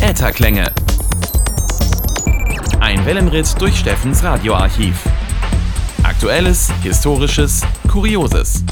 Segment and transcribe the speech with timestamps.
[0.00, 0.64] Ätherklänge.
[2.80, 5.00] Ein Wellenritt durch Steffens Radioarchiv.
[6.02, 8.64] Aktuelles, Historisches, Kurioses.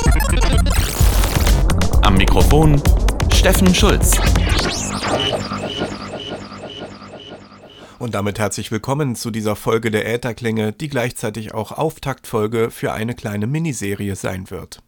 [2.03, 2.83] Am Mikrofon
[3.33, 4.19] Steffen Schulz.
[8.01, 13.15] Und damit herzlich willkommen zu dieser Folge der Ätherklänge, die gleichzeitig auch Auftaktfolge für eine
[13.15, 14.81] kleine Miniserie sein wird.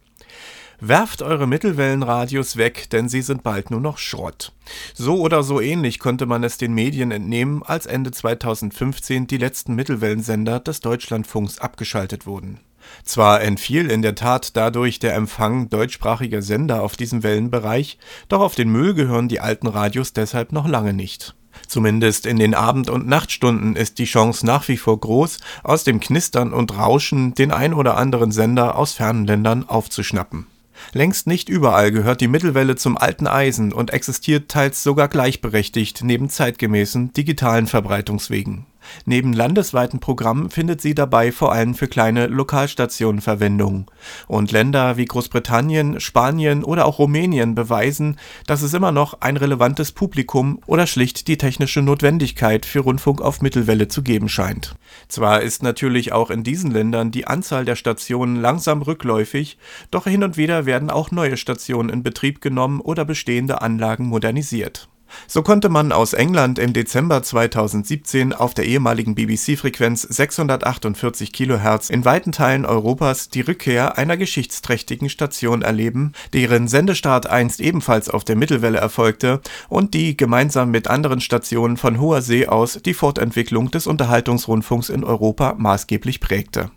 [0.81, 4.53] Werft eure Mittelwellenradios weg, denn sie sind bald nur noch Schrott.
[4.93, 9.75] So oder so ähnlich konnte man es den Medien entnehmen, als Ende 2015 die letzten
[9.75, 12.61] Mittelwellensender des Deutschlandfunks abgeschaltet wurden.
[13.03, 17.97] Zwar entfiel in der Tat dadurch der Empfang deutschsprachiger Sender auf diesem Wellenbereich,
[18.29, 21.35] doch auf den Müll gehören die alten Radios deshalb noch lange nicht.
[21.67, 25.99] Zumindest in den Abend- und Nachtstunden ist die Chance nach wie vor groß, aus dem
[25.99, 30.47] Knistern und Rauschen den ein oder anderen Sender aus fernen Ländern aufzuschnappen.
[30.93, 36.29] Längst nicht überall gehört die Mittelwelle zum alten Eisen und existiert teils sogar gleichberechtigt neben
[36.29, 38.65] zeitgemäßen digitalen Verbreitungswegen
[39.05, 43.89] Neben landesweiten Programmen findet sie dabei vor allem für kleine Lokalstationen Verwendung.
[44.27, 49.91] Und Länder wie Großbritannien, Spanien oder auch Rumänien beweisen, dass es immer noch ein relevantes
[49.91, 54.75] Publikum oder schlicht die technische Notwendigkeit für Rundfunk auf Mittelwelle zu geben scheint.
[55.07, 59.57] Zwar ist natürlich auch in diesen Ländern die Anzahl der Stationen langsam rückläufig,
[59.91, 64.89] doch hin und wieder werden auch neue Stationen in Betrieb genommen oder bestehende Anlagen modernisiert
[65.27, 72.05] so konnte man aus England im Dezember 2017 auf der ehemaligen BBC-Frequenz 648 kHz in
[72.05, 78.35] weiten Teilen Europas die Rückkehr einer geschichtsträchtigen Station erleben, deren Sendestart einst ebenfalls auf der
[78.35, 83.87] Mittelwelle erfolgte und die gemeinsam mit anderen Stationen von hoher See aus die Fortentwicklung des
[83.87, 86.71] Unterhaltungsrundfunks in Europa maßgeblich prägte.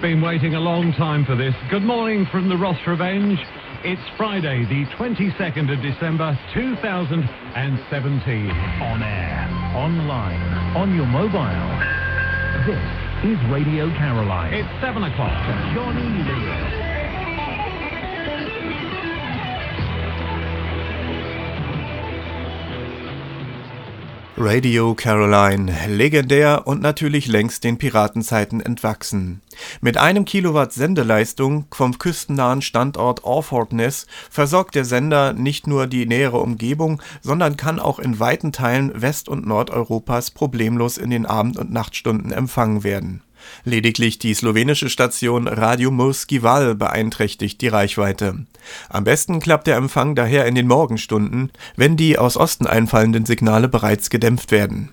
[0.00, 1.54] We've been waiting a long time for this.
[1.68, 3.38] Good morning from the Ross Revenge.
[3.84, 8.50] It's Friday, the 22nd of December, 2017.
[8.80, 9.46] On air,
[9.76, 10.40] online,
[10.74, 11.68] on your mobile.
[12.64, 12.80] This
[13.28, 14.54] is Radio Caroline.
[14.54, 15.36] It's 7 o'clock.
[15.74, 16.90] Johnny Lewis.
[24.38, 29.42] Radio Caroline, legendär und natürlich längst den Piratenzeiten entwachsen.
[29.80, 36.38] Mit einem Kilowatt Sendeleistung vom küstennahen Standort Orfordness versorgt der Sender nicht nur die nähere
[36.38, 41.72] Umgebung, sondern kann auch in weiten Teilen West- und Nordeuropas problemlos in den Abend- und
[41.72, 43.22] Nachtstunden empfangen werden
[43.64, 48.46] Lediglich die slowenische Station Radio Moskival beeinträchtigt die Reichweite.
[48.88, 53.68] Am besten klappt der Empfang daher in den Morgenstunden, wenn die aus Osten einfallenden Signale
[53.68, 54.90] bereits gedämpft werden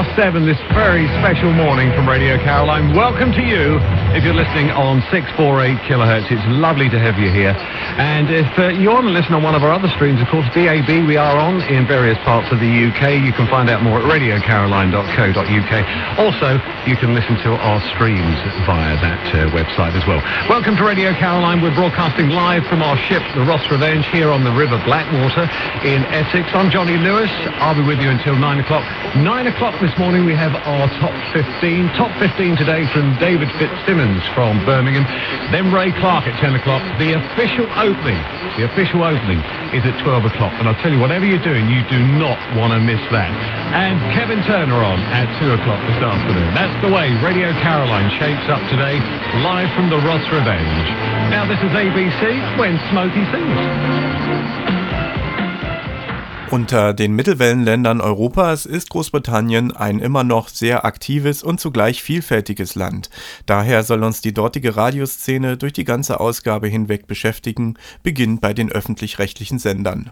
[0.00, 2.96] past seven this very special morning from Radio Caroline.
[2.96, 6.26] Welcome to you if you're listening on 648 kilohertz.
[6.34, 7.54] It's lovely to have you here.
[7.94, 10.50] And if uh, you want to listen on one of our other streams, of course,
[10.50, 13.22] DAB, we are on in various parts of the UK.
[13.22, 15.72] You can find out more at radiocaroline.co.uk.
[16.18, 16.58] Also,
[16.90, 18.34] you can listen to our streams
[18.66, 20.18] via that uh, website as well.
[20.50, 21.62] Welcome to Radio Caroline.
[21.62, 25.46] We're broadcasting live from our ship, the Ross Revenge, here on the River Blackwater
[25.86, 26.50] in Essex.
[26.50, 27.30] I'm Johnny Lewis.
[27.62, 28.82] I'll be with you until 9 o'clock.
[29.14, 31.94] 9 o'clock this morning we have our top 15.
[31.94, 33.99] Top 15 today from David Fitzsimmons
[34.32, 35.04] from Birmingham.
[35.52, 36.80] Then Ray Clark at 10 o'clock.
[36.96, 38.16] The official opening,
[38.56, 39.44] the official opening
[39.76, 40.56] is at 12 o'clock.
[40.56, 43.28] And I'll tell you, whatever you're doing, you do not want to miss that.
[43.76, 46.48] And Kevin Turner on at 2 o'clock this afternoon.
[46.56, 48.96] That's the way Radio Caroline shapes up today,
[49.44, 50.88] live from the Ross Revenge.
[51.28, 54.79] Now this is ABC when Smokey sings.
[56.50, 63.08] Unter den Mittelwellenländern Europas ist Großbritannien ein immer noch sehr aktives und zugleich vielfältiges Land.
[63.46, 68.72] Daher soll uns die dortige Radioszene durch die ganze Ausgabe hinweg beschäftigen, beginnt bei den
[68.72, 70.10] öffentlich-rechtlichen Sendern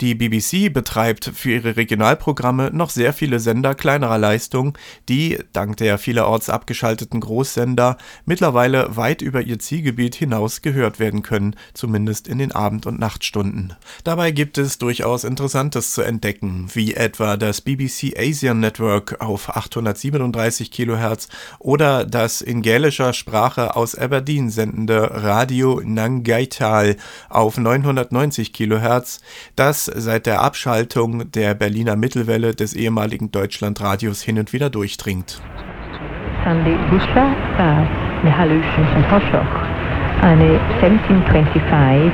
[0.00, 4.76] die BBC betreibt für ihre Regionalprogramme noch sehr viele Sender kleinerer Leistung,
[5.08, 11.56] die, dank der vielerorts abgeschalteten Großsender, mittlerweile weit über ihr Zielgebiet hinaus gehört werden können,
[11.74, 13.74] zumindest in den Abend- und Nachtstunden.
[14.04, 20.70] Dabei gibt es durchaus Interessantes zu entdecken, wie etwa das BBC Asian Network auf 837
[20.70, 21.28] kHz
[21.58, 26.96] oder das in gälischer Sprache aus Aberdeen sendende Radio Nangaital
[27.28, 29.20] auf 990 kHz,
[29.56, 35.40] das das seit der Abschaltung der Berliner Mittelwelle des ehemaligen Deutschlandradios hin und wieder durchdringt.
[36.44, 36.76] Sandy
[38.22, 39.52] eine Hallutions and Hoshok.
[40.22, 42.12] Eine 1725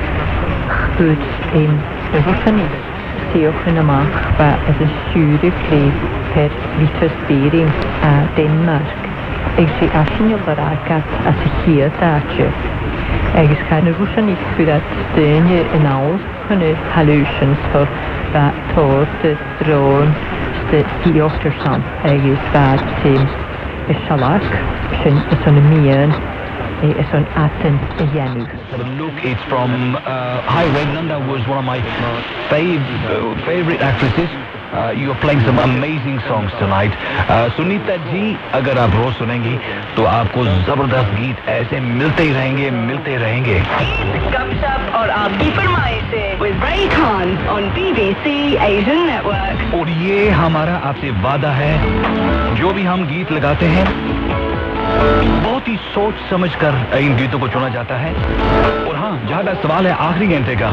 [0.97, 1.19] wird
[1.53, 1.79] im
[2.25, 2.61] Russland
[3.31, 5.91] Theochen amach ba as a siúre léh
[6.33, 7.71] per Vitas Bering
[8.01, 8.89] a Denmark.
[9.57, 12.47] Ag sé asinne baragat a sa chiadáte.
[13.35, 14.81] Agus cha na Russian ní fuad
[15.15, 17.85] duine in á chunne hallucins for
[18.33, 20.11] that thought, the drone,
[20.71, 23.27] the Jotterson, eljus världsteam,
[24.07, 24.43] Shalak,
[25.01, 26.11] Sjönsson Mien,
[26.83, 27.79] is on Athens
[28.13, 28.43] Yanu.
[28.77, 34.52] The look it's from uh, Highway Nanda was one of my fav- uh, favorite actresses.
[34.73, 36.93] Are playing some amazing songs tonight.
[37.29, 39.59] Uh, Sunita ji अगर आप रोज सुनेंगी
[39.95, 43.59] तो आपको ज़बरदस्त गीत ऐसे मिलते ही रहेंगे मिलते रहेंगे
[44.93, 45.93] और आपकी फरमाइश
[49.09, 49.79] Network.
[49.79, 51.73] और ये हमारा आपसे वादा है
[52.55, 53.85] जो भी हम गीत लगाते हैं
[55.43, 58.13] बहुत ही सोच समझ कर इन गीतों को चुना जाता है।
[58.85, 60.69] और हाँ जहाँ तक सवाल है आखिरी घंटे का,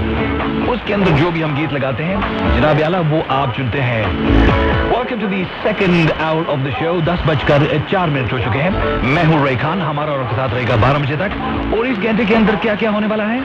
[0.73, 2.21] उसके अंदर जो भी हम गीत लगाते हैं,
[2.57, 4.05] जनाब आला वो आप चुनते हैं।
[4.91, 9.03] Welcome to the second hour of the show दस बजकर चार मिनट हो चुके हैं।
[9.15, 12.35] मैं हूँ रे खान, हमारा और साथ रहेगा बारह बजे तक। और इस घंटे के
[12.35, 13.41] अंदर क्या क्या होने वाला है?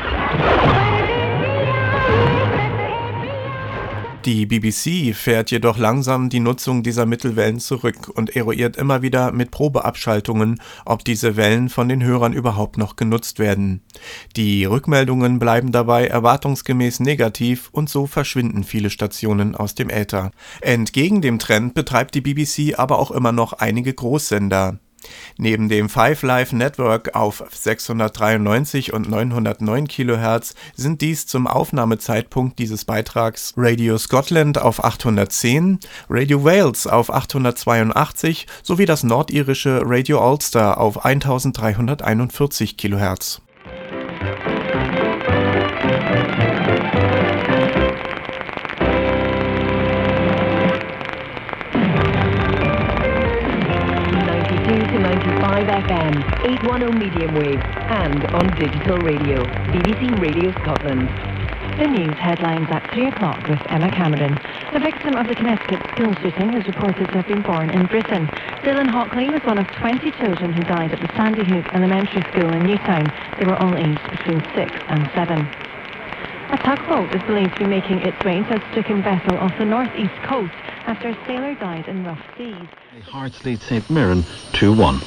[4.25, 9.51] Die BBC fährt jedoch langsam die Nutzung dieser Mittelwellen zurück und eruiert immer wieder mit
[9.51, 13.81] Probeabschaltungen, ob diese Wellen von den Hörern überhaupt noch genutzt werden.
[14.35, 20.31] Die Rückmeldungen bleiben dabei erwartungsgemäß negativ und so verschwinden viele Stationen aus dem Äther.
[20.59, 24.79] Entgegen dem Trend betreibt die BBC aber auch immer noch einige Großsender.
[25.37, 32.85] Neben dem Five Live Network auf 693 und 909 Kilohertz sind dies zum Aufnahmezeitpunkt dieses
[32.85, 35.79] Beitrags Radio Scotland auf 810,
[36.09, 43.41] Radio Wales auf 882 sowie das nordirische Radio Ulster auf 1341 Kilohertz.
[55.15, 56.13] 95 FM,
[56.43, 59.45] 810 medium wave, and on digital radio.
[59.71, 61.07] BBC Radio Scotland.
[61.79, 64.37] The news headlines at 3 o'clock with Emma Cameron.
[64.73, 68.27] The victim of the Connecticut school shooting is reported to have been born in Britain.
[68.67, 72.51] Dylan Hockley was one of 20 children who died at the Sandy Hook Elementary School
[72.51, 73.07] in Newtown.
[73.39, 75.64] They were all aged between 6 and 7.
[76.51, 79.65] A tugboat is believed to be making its way to a stricken vessel off the
[79.65, 80.53] northeast coast
[80.85, 82.55] after a sailor died in rough seas.
[83.07, 84.21] Hearts lead St Mirren
[84.53, 85.01] 2-1.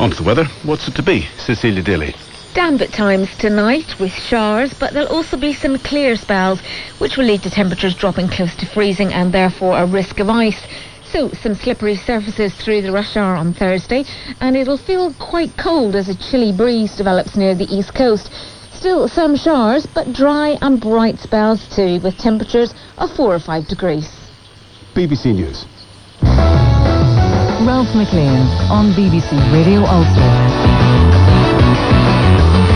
[0.00, 0.46] On to the weather.
[0.64, 1.28] What's it to be?
[1.36, 2.14] Cecilia Dilly.
[2.54, 6.60] Damp at times tonight with showers, but there'll also be some clear spells,
[6.98, 10.60] which will lead to temperatures dropping close to freezing and therefore a risk of ice.
[11.04, 14.04] So, some slippery surfaces through the rush hour on Thursday,
[14.40, 18.30] and it'll feel quite cold as a chilly breeze develops near the east coast.
[18.82, 23.68] Still some showers, but dry and bright spells too, with temperatures of 4 or 5
[23.68, 24.10] degrees.
[24.92, 25.66] BBC News.
[27.62, 28.42] Ralph McLean
[28.74, 30.30] on BBC Radio Ulster.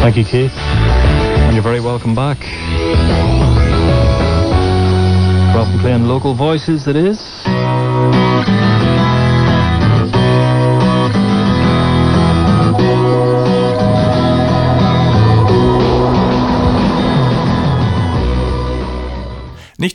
[0.01, 0.57] Thank you, Keith.
[0.57, 2.39] And you're very welcome back.
[5.57, 7.19] Ralph McLean Local Voices, it is.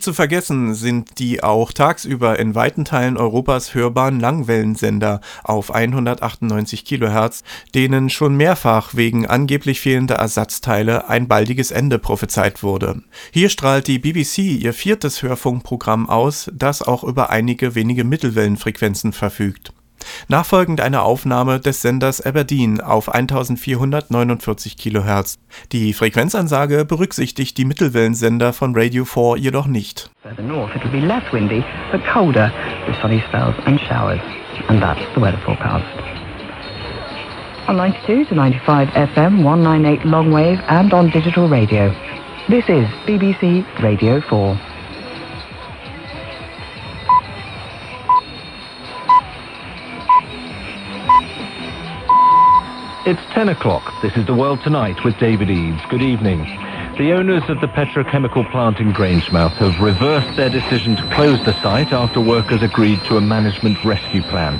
[0.02, 6.84] Nicht zu vergessen sind die auch tagsüber in weiten Teilen Europas hörbaren Langwellensender auf 198
[6.84, 7.44] Kilohertz,
[7.76, 13.04] denen schon mehrfach wegen angeblich fehlender Ersatzteile ein baldiges Ende prophezeit wurde.
[13.30, 19.72] Hier strahlt die BBC ihr viertes Hörfunkprogramm aus, das auch über einige wenige Mittelwellenfrequenzen verfügt.
[20.28, 25.38] Nachfolgend eine Aufnahme des Senders Aberdeen auf 1449 kHz.
[25.72, 30.10] Die Frequenzansage berücksichtigt die Mittelwellensender von Radio 4 jedoch nicht.
[37.68, 41.92] On 92 to 95 FM, 198 longwave, and on digital radio.
[42.48, 44.71] This is BBC Radio 4.
[53.04, 54.00] It's 10 o'clock.
[54.00, 55.82] This is The World Tonight with David Eaves.
[55.90, 56.44] Good evening.
[56.98, 61.60] The owners of the petrochemical plant in Grangemouth have reversed their decision to close the
[61.62, 64.54] site after workers agreed to a management rescue plan.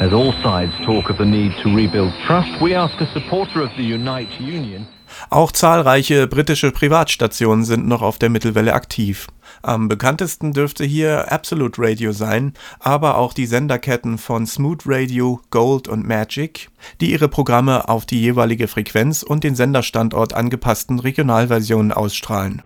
[0.00, 3.70] As all sides talk of the need to rebuild trust, we ask a supporter of
[3.76, 4.88] the Unite Union
[5.30, 9.26] Auch zahlreiche britische Privatstationen sind noch auf der Mittelwelle aktiv.
[9.62, 15.88] Am bekanntesten dürfte hier Absolute Radio sein, aber auch die Senderketten von Smooth Radio, Gold
[15.88, 22.62] und Magic, die ihre Programme auf die jeweilige Frequenz und den Senderstandort angepassten Regionalversionen ausstrahlen.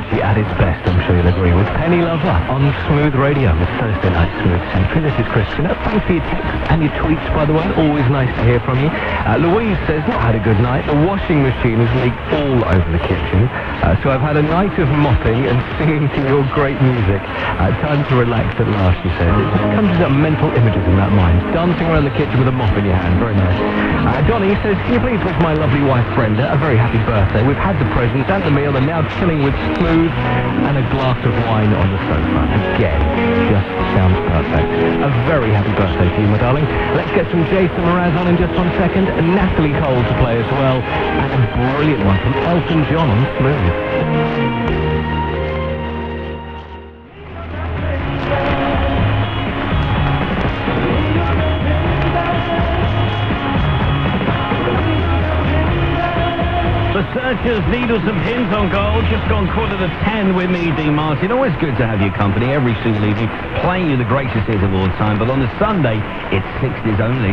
[0.00, 3.52] Richie at his best, I'm sure you'll agree, with Penny Lover on Smooth Radio.
[3.52, 5.00] It's Thursday night, Smooth Century.
[5.04, 5.68] This is Christian.
[5.68, 7.66] Uh, thanks for your texts and your tweets, by the way.
[7.76, 8.88] Always nice to hear from you.
[8.88, 10.88] Uh, Louise says, not had a good night.
[10.88, 13.44] The washing machine has leaked all over the kitchen.
[13.84, 17.20] Uh, so I've had a night of mopping and singing to your great music.
[17.60, 19.28] Uh, time to relax at last, she says.
[19.28, 21.44] It just conjures up mental images in that mind.
[21.52, 23.20] Dancing around the kitchen with a mop in your hand.
[23.20, 23.58] Very nice.
[24.00, 24.20] Uh,
[24.62, 27.42] says, can you please wish my lovely wife Brenda a very happy birthday?
[27.42, 31.18] We've had the presents and the meal and now chilling with smooth and a glass
[31.26, 32.42] of wine on the sofa.
[32.78, 33.00] Again,
[33.50, 33.66] just
[33.98, 34.70] sounds perfect.
[35.02, 36.64] A very happy birthday to you, my darling.
[36.94, 40.38] Let's get some Jason Mraz on in just one second, and Natalie Cole to play
[40.38, 41.42] as well, and a
[41.74, 45.29] brilliant one from Elton John on Smooth.
[57.70, 59.06] Needles and pins on gold.
[59.06, 61.30] Just gone quarter to ten with me, Dean Martin.
[61.30, 63.30] Always good to have your company every single evening,
[63.62, 65.18] playing you the greatest hits of all time.
[65.18, 66.02] But on the Sunday,
[66.34, 67.30] it's 60s only.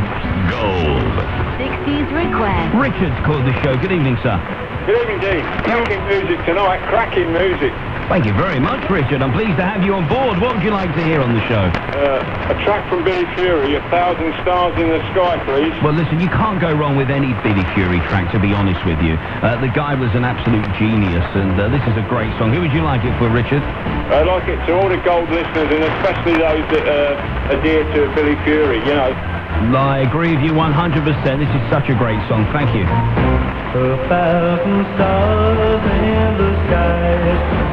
[0.53, 1.13] Gold.
[1.57, 2.69] 60s request.
[2.77, 3.73] Richard's called the show.
[3.81, 4.37] Good evening, sir.
[4.85, 5.43] Good evening, Dean.
[5.65, 7.73] Cracking music tonight, cracking music.
[8.07, 9.19] Thank you very much, Richard.
[9.21, 10.39] I'm pleased to have you on board.
[10.39, 11.67] What would you like to hear on the show?
[11.67, 15.75] Uh, a track from Billy Fury, A Thousand Stars in the Sky, please.
[15.83, 19.03] Well, listen, you can't go wrong with any Billy Fury track, to be honest with
[19.03, 19.19] you.
[19.43, 22.55] Uh, the guy was an absolute genius, and uh, this is a great song.
[22.55, 23.59] Who would you like it for, Richard?
[23.59, 28.07] I'd like it to all the gold listeners, and especially those that uh, adhere to
[28.15, 29.36] Billy Fury, you know.
[29.57, 31.03] I agree with you 100%.
[31.41, 32.45] This is such a great song.
[32.53, 32.85] Thank you.
[32.85, 37.17] A thousand stars in the sky,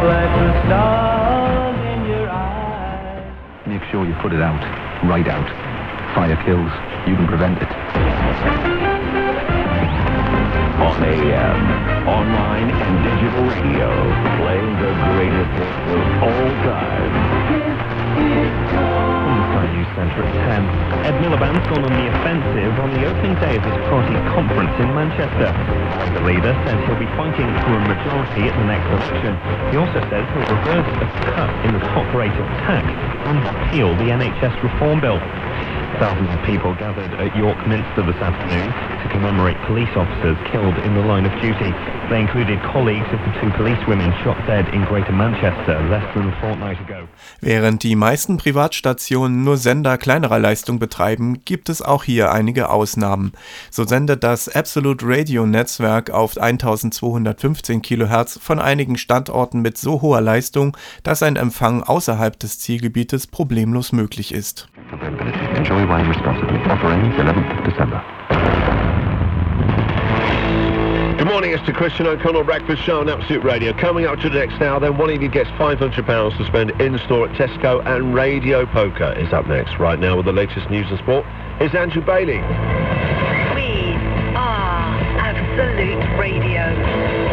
[0.03, 3.67] like the stars in your eyes.
[3.67, 4.61] Make sure you put it out,
[5.07, 5.47] right out.
[6.17, 6.73] Fire kills,
[7.07, 7.71] you can prevent it.
[10.83, 11.61] On AM,
[12.09, 13.88] online and digital radio,
[14.41, 16.03] playing the greatest hits
[21.25, 25.49] Miliband's gone on the offensive on the opening day of his party conference in Manchester.
[26.12, 29.33] The leader says he'll be fighting for a majority at the next election.
[29.73, 33.97] He also says he'll reverse a cut in the top rate of tax and repeal
[33.97, 35.16] the NHS reform bill.
[36.00, 38.66] Thousands of people gathered at York Minster this afternoon
[39.02, 41.70] to commemorate police officers killed in the line of duty.
[42.10, 46.40] They included colleagues of the two policewomen shot dead in Greater Manchester less than a
[46.40, 47.06] fortnight ago.
[47.40, 53.32] Während die meisten Privatstationen nur Sender kleinerer Leistung betreiben, gibt es auch hier einige Ausnahmen.
[53.70, 60.20] So sendet das Absolute Radio Netzwerk auf 1215 kHz von einigen Standorten mit so hoher
[60.20, 64.68] Leistung, dass ein Empfang außerhalb des Zielgebietes problemlos möglich ist.
[65.56, 66.59] Enjoy wine responsibly.
[66.61, 68.05] Offer ends 11th of December.
[71.19, 73.73] Good morning, it's the Christian O'Connell Breakfast Show on Absolute Radio.
[73.73, 77.29] Coming up to the next hour, then one of you gets £500 to spend in-store
[77.29, 79.79] at Tesco and Radio Poker is up next.
[79.79, 81.25] Right now with the latest news and sport,
[81.59, 82.38] here's Andrew Bailey.
[83.55, 83.95] We
[84.37, 87.24] are Absolute Radio.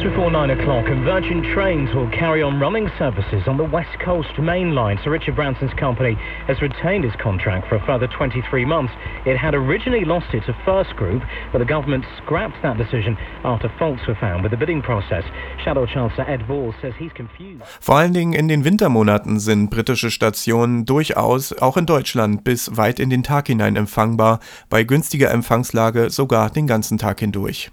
[0.00, 4.00] Just before 9 o'clock and Virgin Trains will carry on running services on the West
[4.00, 4.98] Coast main line.
[5.04, 6.14] Sir Richard Branson's company
[6.48, 8.94] has retained its contract for a further 23 months.
[9.26, 13.68] It had originally lost it to First Group, but the government scrapped that decision after
[13.78, 15.22] faults were found with the bidding process.
[15.62, 17.62] Shadow Chancellor Ed Ball says he's confused.
[17.80, 23.00] Vor allen Dingen in den Wintermonaten sind britische Stationen durchaus auch in Deutschland bis weit
[23.00, 24.40] in den Tag hinein empfangbar,
[24.70, 27.70] bei günstiger Empfangslage sogar den ganzen Tag hindurch.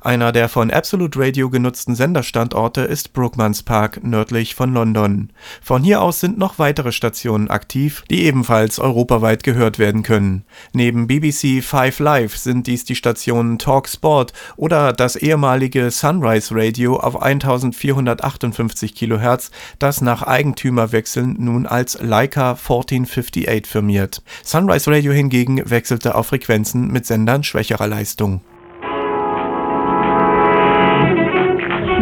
[0.00, 5.30] Einer der von Absolute Radio genutzten Senderstandorte ist Brookmans Park nördlich von London.
[5.62, 10.44] Von hier aus sind noch weitere Stationen aktiv, die ebenfalls europaweit gehört werden können.
[10.72, 16.96] Neben BBC Five Live sind dies die Stationen Talk Sport oder das ehemalige Sunrise Radio
[16.98, 24.22] auf 1458 kHz, das nach Eigentümerwechseln nun als Leica 1458 firmiert.
[24.42, 28.40] Sunrise Radio hingegen wechselte auf Frequenzen mit Sendern schwächerer Leistung.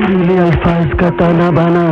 [0.01, 1.83] सुरीले अल्फाज का ताना बाना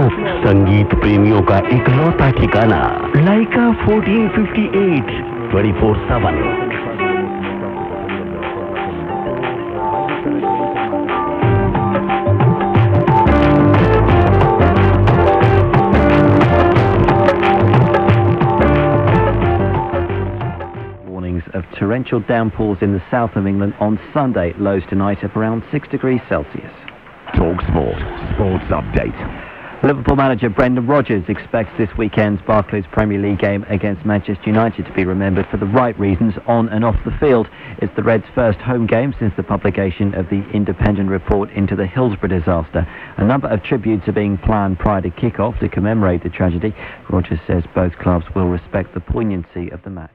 [0.46, 2.82] संगीत प्रेमियों का इकलौता ठिकाना
[3.28, 5.12] Lyca 1458
[5.54, 6.44] 24 seven
[21.76, 24.54] torrential downpours in the south of England on Sunday.
[24.58, 26.72] Lows tonight of around 6 degrees Celsius.
[27.37, 27.99] Talk Sport.
[28.35, 29.17] Sports Update.
[29.83, 34.93] Liverpool manager Brendan Rodgers expects this weekend's Barclays Premier League game against Manchester United to
[34.93, 37.49] be remembered for the right reasons on and off the field.
[37.79, 41.87] It's the Reds' first home game since the publication of the independent report into the
[41.87, 42.87] Hillsborough disaster.
[43.17, 46.75] A number of tributes are being planned prior to kick-off to commemorate the tragedy.
[47.09, 50.11] Rodgers says both clubs will respect the poignancy of the match.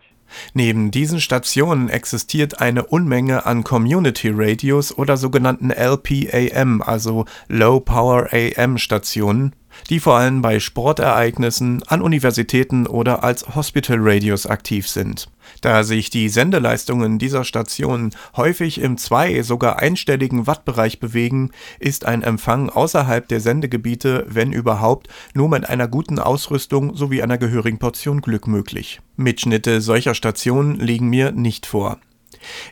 [0.53, 8.29] Neben diesen Stationen existiert eine Unmenge an Community Radios oder sogenannten LPAM, also Low Power
[8.32, 9.53] AM Stationen,
[9.89, 15.27] die vor allem bei Sportereignissen, an Universitäten oder als Hospital Radios aktiv sind.
[15.62, 22.24] Da sich die Sendeleistungen dieser Stationen häufig im zwei-, sogar einstelligen Wattbereich bewegen, ist ein
[22.24, 28.22] Empfang außerhalb der Sendegebiete, wenn überhaupt, nur mit einer guten Ausrüstung sowie einer gehörigen Portion
[28.22, 29.01] Glück möglich.
[29.15, 32.00] Mitschnitte solcher Stationen liegen mir nicht vor.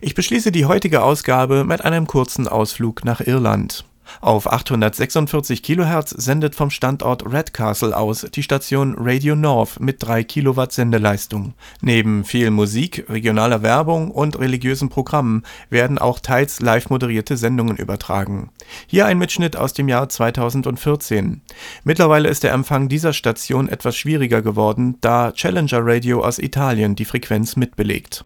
[0.01, 3.85] Ich beschließe die heutige Ausgabe mit einem kurzen Ausflug nach Irland.
[4.21, 10.71] Auf 846 kHz sendet vom Standort Redcastle aus die Station Radio North mit 3 Kilowatt
[10.71, 11.53] Sendeleistung.
[11.81, 18.49] Neben viel Musik, regionaler Werbung und religiösen Programmen werden auch teils live moderierte Sendungen übertragen.
[18.87, 21.41] Hier ein Mitschnitt aus dem Jahr 2014.
[21.83, 27.05] Mittlerweile ist der Empfang dieser Station etwas schwieriger geworden, da Challenger Radio aus Italien die
[27.05, 28.25] Frequenz mitbelegt.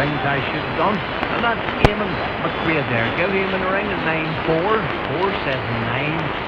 [0.00, 0.96] Things I should have done.
[1.34, 2.10] And that's Eamon
[2.42, 3.06] McQuaid there.
[3.16, 4.00] Give Eamon a ring at
[4.48, 6.44] 94479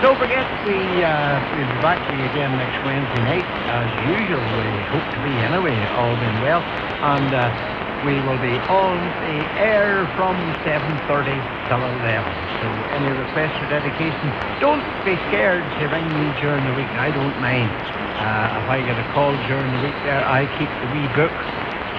[0.00, 3.44] Don't forget, we, uh, we'll be back to you again next Wednesday night.
[3.68, 6.64] As usual, we hope to be anyway, all been well.
[7.04, 12.48] And uh, we will be on the air from 7.30 till 11.
[12.60, 16.90] So any requests or dedication, don't be scared to ring me during the week.
[16.98, 17.82] I don't mind.
[18.18, 21.34] Uh, if I get a call during the week there, I keep the wee book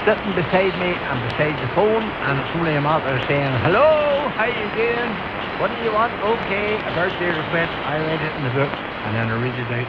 [0.07, 4.29] sitting beside me and beside the phone, and it's only a matter of saying, hello,
[4.37, 5.19] how you doing?
[5.57, 6.15] What do you want?
[6.21, 7.73] Okay, a birthday request.
[7.85, 9.87] I read it in the book, and then I read it out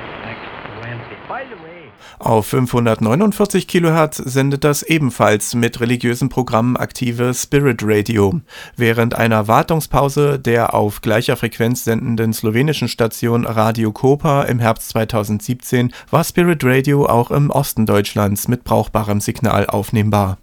[2.19, 8.41] Auf 549 kHz sendet das ebenfalls mit religiösen Programmen aktive Spirit Radio.
[8.77, 15.93] Während einer Wartungspause der auf gleicher Frequenz sendenden slowenischen Station Radio Kopa im Herbst 2017
[16.11, 20.39] war Spirit Radio auch im Osten Deutschlands mit brauchbarem Signal aufnehmbar.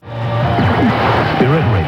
[1.36, 1.79] Spirit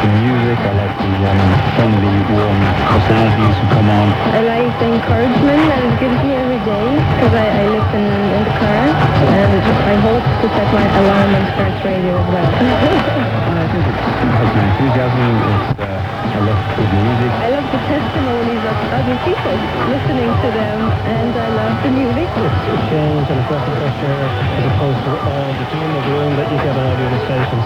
[0.00, 1.40] the music, I like the um,
[1.76, 4.08] friendly, warm personalities who come on.
[4.32, 8.24] I like the encouragement that it gives me every day because I, I listen in
[8.32, 12.48] the car and I hope to set my alarm and start radio as well.
[13.60, 14.10] I think it's
[14.40, 16.00] has an enthusiasm, it's, uh,
[16.32, 17.30] I love good music.
[17.44, 19.56] I love the testimonies of other people,
[19.92, 22.28] listening to them, and I love the music.
[22.40, 25.90] It's a change and a breath of fresh air as opposed to all the doom
[25.92, 27.64] and gloom that you get on all the other stations.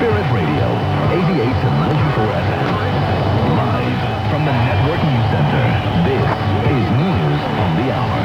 [0.00, 2.70] Spirit Radio, 88 to 94 FM.
[3.58, 3.98] Live
[4.30, 5.66] from the Network News Center.
[6.06, 6.22] This
[6.70, 8.18] is News on the Hour.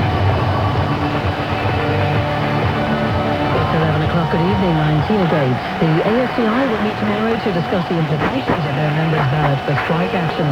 [3.57, 4.29] It's 11 o'clock.
[4.29, 4.77] Good evening.
[4.77, 5.65] I'm Tina Gates.
[5.81, 10.13] The ASCI will meet tomorrow to discuss the implications of their members' ballot for strike
[10.13, 10.45] action.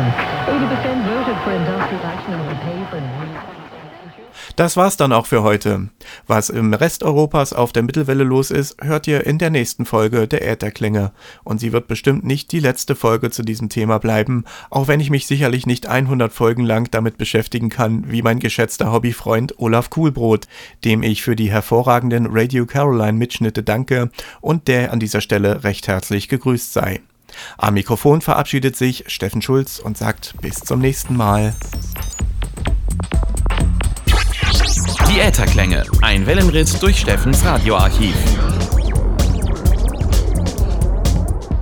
[0.50, 3.62] 80% voted for industrial action and will pay for new...
[4.55, 5.89] Das war's dann auch für heute.
[6.27, 10.27] Was im Rest Europas auf der Mittelwelle los ist, hört ihr in der nächsten Folge
[10.27, 11.11] der Ätherklänge.
[11.43, 15.09] Und sie wird bestimmt nicht die letzte Folge zu diesem Thema bleiben, auch wenn ich
[15.09, 20.47] mich sicherlich nicht 100 Folgen lang damit beschäftigen kann, wie mein geschätzter Hobbyfreund Olaf Kuhlbrot,
[20.85, 25.87] dem ich für die hervorragenden Radio Caroline Mitschnitte danke und der an dieser Stelle recht
[25.87, 27.01] herzlich gegrüßt sei.
[27.57, 31.55] Am Mikrofon verabschiedet sich Steffen Schulz und sagt bis zum nächsten Mal.
[35.13, 38.15] Die Ätherklänge, ein Wellenritt durch Steffens Radioarchiv.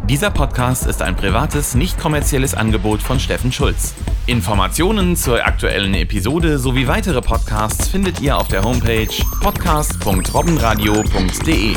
[0.08, 3.94] Dieser Podcast ist ein privates, nicht kommerzielles Angebot von Steffen Schulz.
[4.26, 9.10] Informationen zur aktuellen Episode sowie weitere Podcasts findet ihr auf der Homepage
[9.42, 11.76] podcast.robbenradio.de.